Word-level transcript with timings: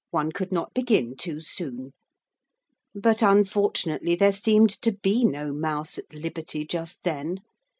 One 0.09 0.31
could 0.31 0.51
not 0.51 0.73
begin 0.73 1.15
too 1.15 1.41
soon. 1.41 1.93
But 2.95 3.21
unfortunately 3.21 4.15
there 4.15 4.31
seemed 4.31 4.71
to 4.81 4.93
be 4.93 5.25
no 5.25 5.53
mouse 5.53 5.99
at 5.99 6.11
liberty 6.11 6.65
just 6.65 7.03
then. 7.03 7.41